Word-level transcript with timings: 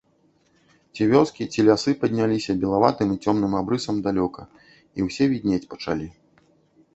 Ці 0.93 1.07
вёскі, 1.11 1.43
ці 1.55 1.65
лясы 1.67 1.91
падняліся 2.03 2.55
белаватым 2.63 3.09
і 3.17 3.19
цёмным 3.27 3.53
абрысам 3.61 4.01
далёка, 4.09 4.41
і 4.97 5.07
ўсе 5.11 5.29
віднець 5.35 5.63
пачалі. 5.77 6.07